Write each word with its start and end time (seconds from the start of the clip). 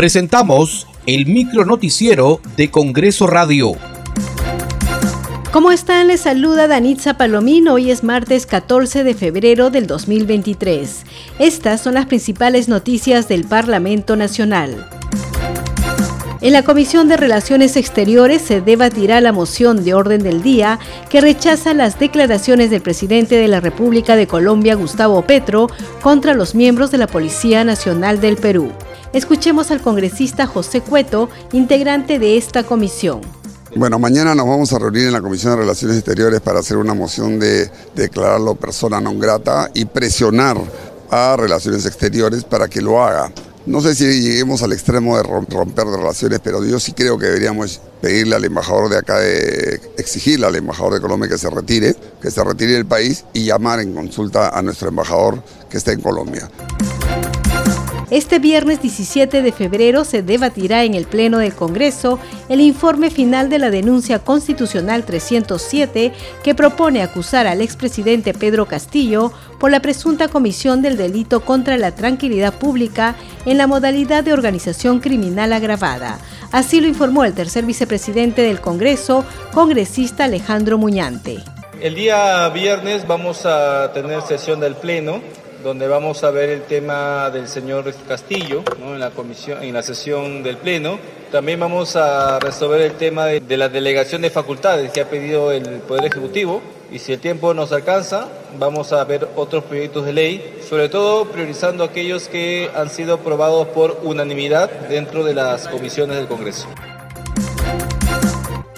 Presentamos 0.00 0.86
el 1.04 1.26
micro 1.26 1.66
noticiero 1.66 2.40
de 2.56 2.70
Congreso 2.70 3.26
Radio. 3.26 3.72
¿Cómo 5.52 5.72
están? 5.72 6.06
Les 6.06 6.22
saluda 6.22 6.68
Danitza 6.68 7.18
Palomino. 7.18 7.74
Hoy 7.74 7.90
es 7.90 8.02
martes 8.02 8.46
14 8.46 9.04
de 9.04 9.12
febrero 9.12 9.68
del 9.68 9.86
2023. 9.86 11.04
Estas 11.38 11.82
son 11.82 11.92
las 11.92 12.06
principales 12.06 12.66
noticias 12.66 13.28
del 13.28 13.44
Parlamento 13.44 14.16
Nacional. 14.16 14.88
En 16.40 16.54
la 16.54 16.62
Comisión 16.62 17.06
de 17.08 17.18
Relaciones 17.18 17.76
Exteriores 17.76 18.40
se 18.40 18.62
debatirá 18.62 19.20
la 19.20 19.32
moción 19.32 19.84
de 19.84 19.92
orden 19.92 20.22
del 20.22 20.42
día 20.42 20.78
que 21.10 21.20
rechaza 21.20 21.74
las 21.74 21.98
declaraciones 21.98 22.70
del 22.70 22.80
presidente 22.80 23.36
de 23.36 23.48
la 23.48 23.60
República 23.60 24.16
de 24.16 24.26
Colombia, 24.26 24.76
Gustavo 24.76 25.20
Petro, 25.26 25.68
contra 26.00 26.32
los 26.32 26.54
miembros 26.54 26.90
de 26.90 26.96
la 26.96 27.06
Policía 27.06 27.64
Nacional 27.64 28.22
del 28.22 28.38
Perú. 28.38 28.72
Escuchemos 29.12 29.72
al 29.72 29.80
congresista 29.82 30.46
José 30.46 30.82
Cueto, 30.82 31.28
integrante 31.52 32.20
de 32.20 32.36
esta 32.36 32.62
comisión. 32.62 33.20
Bueno, 33.74 33.98
mañana 33.98 34.36
nos 34.36 34.46
vamos 34.46 34.72
a 34.72 34.78
reunir 34.78 35.06
en 35.06 35.12
la 35.12 35.20
Comisión 35.20 35.52
de 35.52 35.58
Relaciones 35.62 35.96
Exteriores 35.96 36.40
para 36.40 36.60
hacer 36.60 36.76
una 36.76 36.94
moción 36.94 37.40
de 37.40 37.70
declararlo 37.96 38.54
persona 38.54 39.00
non 39.00 39.18
grata 39.18 39.70
y 39.74 39.84
presionar 39.86 40.58
a 41.10 41.34
Relaciones 41.36 41.86
Exteriores 41.86 42.44
para 42.44 42.68
que 42.68 42.80
lo 42.80 43.02
haga. 43.02 43.32
No 43.66 43.80
sé 43.80 43.94
si 43.94 44.22
lleguemos 44.22 44.62
al 44.62 44.72
extremo 44.72 45.16
de 45.16 45.24
romper 45.24 45.86
relaciones, 45.86 46.40
pero 46.42 46.64
yo 46.64 46.80
sí 46.80 46.92
creo 46.92 47.18
que 47.18 47.26
deberíamos 47.26 47.80
pedirle 48.00 48.36
al 48.36 48.44
embajador 48.44 48.90
de 48.90 48.98
acá, 48.98 49.18
de, 49.18 49.80
exigirle 49.98 50.46
al 50.46 50.56
embajador 50.56 50.94
de 50.94 51.00
Colombia 51.00 51.28
que 51.28 51.38
se 51.38 51.50
retire, 51.50 51.94
que 52.22 52.30
se 52.30 52.42
retire 52.42 52.72
del 52.72 52.86
país 52.86 53.24
y 53.34 53.44
llamar 53.44 53.80
en 53.80 53.92
consulta 53.92 54.48
a 54.48 54.62
nuestro 54.62 54.88
embajador 54.88 55.42
que 55.68 55.78
está 55.78 55.92
en 55.92 56.00
Colombia. 56.00 56.48
Este 58.10 58.40
viernes 58.40 58.82
17 58.82 59.40
de 59.40 59.52
febrero 59.52 60.04
se 60.04 60.22
debatirá 60.22 60.82
en 60.82 60.94
el 60.94 61.06
Pleno 61.06 61.38
del 61.38 61.54
Congreso 61.54 62.18
el 62.48 62.60
informe 62.60 63.08
final 63.08 63.48
de 63.48 63.60
la 63.60 63.70
denuncia 63.70 64.18
constitucional 64.18 65.04
307 65.04 66.12
que 66.42 66.54
propone 66.56 67.02
acusar 67.02 67.46
al 67.46 67.60
expresidente 67.60 68.34
Pedro 68.34 68.66
Castillo 68.66 69.32
por 69.60 69.70
la 69.70 69.78
presunta 69.78 70.26
comisión 70.26 70.82
del 70.82 70.96
delito 70.96 71.44
contra 71.44 71.76
la 71.76 71.94
tranquilidad 71.94 72.52
pública 72.54 73.14
en 73.46 73.58
la 73.58 73.68
modalidad 73.68 74.24
de 74.24 74.32
organización 74.32 74.98
criminal 74.98 75.52
agravada. 75.52 76.18
Así 76.50 76.80
lo 76.80 76.88
informó 76.88 77.24
el 77.24 77.34
tercer 77.34 77.64
vicepresidente 77.64 78.42
del 78.42 78.60
Congreso, 78.60 79.24
congresista 79.54 80.24
Alejandro 80.24 80.78
Muñante. 80.78 81.38
El 81.80 81.94
día 81.94 82.48
viernes 82.48 83.06
vamos 83.06 83.46
a 83.46 83.92
tener 83.92 84.20
sesión 84.22 84.58
del 84.58 84.74
Pleno 84.74 85.20
donde 85.62 85.88
vamos 85.88 86.24
a 86.24 86.30
ver 86.30 86.50
el 86.50 86.62
tema 86.62 87.30
del 87.30 87.48
señor 87.48 87.92
Castillo 88.06 88.62
en, 88.78 89.00
la 89.00 89.10
comisión, 89.10 89.62
en 89.62 89.74
la 89.74 89.82
sesión 89.82 90.42
del 90.42 90.56
Pleno. 90.56 90.98
También 91.30 91.60
vamos 91.60 91.96
a 91.96 92.38
resolver 92.38 92.80
el 92.80 92.92
tema 92.92 93.26
de, 93.26 93.40
de 93.40 93.56
la 93.56 93.68
delegación 93.68 94.22
de 94.22 94.30
facultades 94.30 94.90
que 94.90 95.00
ha 95.00 95.08
pedido 95.08 95.52
el 95.52 95.64
Poder 95.80 96.06
Ejecutivo 96.06 96.60
y 96.90 96.98
si 96.98 97.12
el 97.12 97.20
tiempo 97.20 97.54
nos 97.54 97.70
alcanza, 97.72 98.26
vamos 98.58 98.92
a 98.92 99.04
ver 99.04 99.28
otros 99.36 99.64
proyectos 99.64 100.04
de 100.04 100.12
ley, 100.12 100.58
sobre 100.68 100.88
todo 100.88 101.26
priorizando 101.26 101.84
aquellos 101.84 102.28
que 102.28 102.68
han 102.74 102.90
sido 102.90 103.14
aprobados 103.14 103.68
por 103.68 104.00
unanimidad 104.02 104.70
dentro 104.88 105.22
de 105.22 105.34
las 105.34 105.68
comisiones 105.68 106.16
del 106.16 106.26
Congreso. 106.26 106.66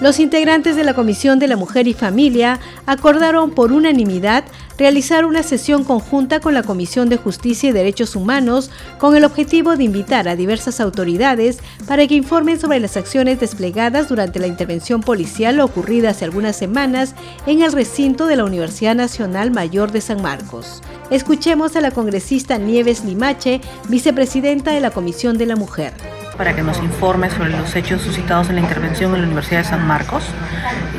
Los 0.02 0.18
integrantes 0.18 0.74
de 0.74 0.82
la 0.82 0.94
Comisión 0.94 1.38
de 1.38 1.46
la 1.46 1.56
Mujer 1.56 1.86
y 1.86 1.94
Familia 1.94 2.58
acordaron 2.86 3.52
por 3.52 3.70
unanimidad 3.70 4.42
realizar 4.76 5.24
una 5.24 5.44
sesión 5.44 5.84
conjunta 5.84 6.40
con 6.40 6.54
la 6.54 6.64
Comisión 6.64 7.08
de 7.08 7.18
Justicia 7.18 7.68
y 7.68 7.72
Derechos 7.72 8.16
Humanos 8.16 8.72
con 8.98 9.14
el 9.14 9.24
objetivo 9.24 9.76
de 9.76 9.84
invitar 9.84 10.26
a 10.26 10.34
diversas 10.34 10.80
autoridades 10.80 11.60
para 11.86 12.04
que 12.08 12.16
informen 12.16 12.58
sobre 12.58 12.80
las 12.80 12.96
acciones 12.96 13.38
desplegadas 13.38 14.08
durante 14.08 14.40
la 14.40 14.48
intervención 14.48 15.02
policial 15.02 15.60
ocurrida 15.60 16.10
hace 16.10 16.24
algunas 16.24 16.56
semanas 16.56 17.14
en 17.46 17.62
el 17.62 17.70
recinto 17.70 18.26
de 18.26 18.34
la 18.34 18.44
Universidad 18.44 18.96
Nacional 18.96 19.52
Mayor 19.52 19.92
de 19.92 20.00
San 20.00 20.20
Marcos. 20.20 20.82
Escuchemos 21.10 21.76
a 21.76 21.80
la 21.80 21.92
congresista 21.92 22.58
Nieves 22.58 23.04
Limache, 23.04 23.60
vicepresidenta 23.88 24.72
de 24.72 24.80
la 24.80 24.90
Comisión 24.90 25.38
de 25.38 25.46
la 25.46 25.54
Mujer 25.54 25.92
para 26.36 26.54
que 26.54 26.62
nos 26.62 26.78
informe 26.78 27.30
sobre 27.30 27.50
los 27.50 27.74
hechos 27.76 28.02
suscitados 28.02 28.48
en 28.48 28.56
la 28.56 28.60
intervención 28.62 29.14
en 29.14 29.20
la 29.20 29.26
Universidad 29.26 29.58
de 29.58 29.68
San 29.68 29.86
Marcos, 29.86 30.24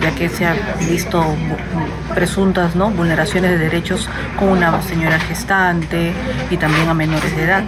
ya 0.01 0.11
que 0.11 0.29
se 0.29 0.45
han 0.45 0.57
visto 0.79 1.23
presuntas 2.13 2.75
¿no? 2.75 2.89
vulneraciones 2.91 3.51
de 3.51 3.57
derechos 3.57 4.09
con 4.37 4.49
una 4.49 4.81
señora 4.81 5.19
gestante 5.19 6.13
y 6.49 6.57
también 6.57 6.87
a 6.89 6.93
menores 6.93 7.35
de 7.35 7.43
edad, 7.43 7.63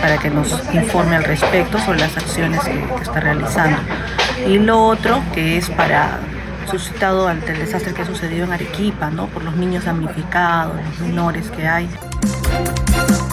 para 0.00 0.18
que 0.18 0.30
nos 0.30 0.52
informe 0.74 1.16
al 1.16 1.24
respecto 1.24 1.78
sobre 1.78 2.00
las 2.00 2.16
acciones 2.16 2.60
que, 2.60 2.82
está 3.02 3.20
realizando. 3.20 3.78
Y 4.46 4.58
lo 4.58 4.84
otro, 4.84 5.22
que 5.34 5.58
es 5.58 5.68
para 5.70 6.20
suscitado 6.70 7.28
ante 7.28 7.52
el 7.52 7.58
desastre 7.58 7.92
que 7.92 8.02
ha 8.02 8.06
sucedido 8.06 8.44
en 8.44 8.52
Arequipa, 8.52 9.10
¿no? 9.10 9.26
por 9.26 9.44
los 9.44 9.56
niños 9.56 9.84
damnificados, 9.84 10.76
los 10.76 11.00
menores 11.00 11.50
que 11.50 11.66
hay. 11.66 11.88